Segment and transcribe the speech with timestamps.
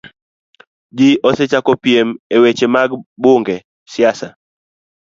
[0.97, 2.89] Ji osechako piem e weche mag
[3.21, 3.57] bunge,
[3.91, 4.27] siasa,